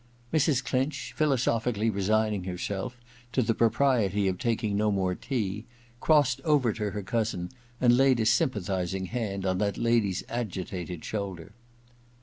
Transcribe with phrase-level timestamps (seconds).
[0.33, 0.63] Mrs.
[0.65, 2.97] Clinch, philosophically resigning herself
[3.33, 5.67] to the propriety of taking no more tea,
[5.99, 11.51] crossed over to her cousin and laid a sympathizing hand on that lady's agitated shoulder.